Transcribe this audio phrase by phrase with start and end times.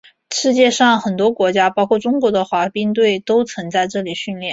[0.33, 4.49] 世界上很多国家包括中国的滑冰队都曾在这里训练。